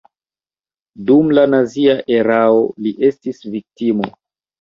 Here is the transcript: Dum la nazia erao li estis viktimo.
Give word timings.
Dum 1.09 1.27
la 1.37 1.43
nazia 1.53 1.93
erao 2.13 2.63
li 2.87 2.95
estis 3.11 3.43
viktimo. 3.57 4.09